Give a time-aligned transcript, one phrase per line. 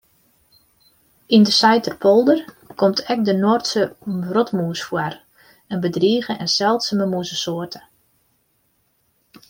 [1.35, 2.39] Yn de Saiterpolder
[2.79, 3.83] komt ek de Noardske
[4.29, 5.13] wrotmûs foar,
[5.71, 7.79] in bedrige en seldsume mûzesoarte.